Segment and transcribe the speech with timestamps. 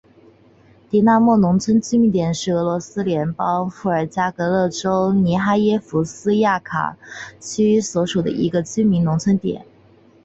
[0.89, 6.97] 狄纳莫农村居民点是俄罗斯联邦伏尔加格勒州涅哈耶夫斯卡亚
[7.39, 8.65] 区所属的一个农
[9.19, 9.65] 村居民点。